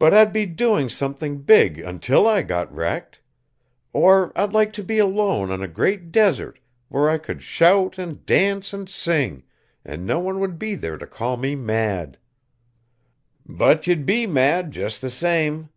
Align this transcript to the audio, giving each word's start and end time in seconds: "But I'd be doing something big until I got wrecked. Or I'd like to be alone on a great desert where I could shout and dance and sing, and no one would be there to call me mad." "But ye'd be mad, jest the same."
"But 0.00 0.12
I'd 0.12 0.32
be 0.32 0.46
doing 0.46 0.88
something 0.88 1.42
big 1.42 1.78
until 1.78 2.26
I 2.26 2.42
got 2.42 2.74
wrecked. 2.74 3.20
Or 3.92 4.32
I'd 4.34 4.52
like 4.52 4.72
to 4.72 4.82
be 4.82 4.98
alone 4.98 5.52
on 5.52 5.62
a 5.62 5.68
great 5.68 6.10
desert 6.10 6.58
where 6.88 7.08
I 7.08 7.18
could 7.18 7.40
shout 7.40 7.98
and 7.98 8.26
dance 8.26 8.72
and 8.72 8.88
sing, 8.90 9.44
and 9.84 10.04
no 10.04 10.18
one 10.18 10.40
would 10.40 10.58
be 10.58 10.74
there 10.74 10.98
to 10.98 11.06
call 11.06 11.36
me 11.36 11.54
mad." 11.54 12.18
"But 13.46 13.86
ye'd 13.86 14.04
be 14.06 14.26
mad, 14.26 14.72
jest 14.72 15.02
the 15.02 15.08
same." 15.10 15.68